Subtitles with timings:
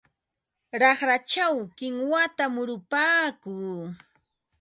[0.81, 3.81] Raqrachaw kinwata murupaakuu.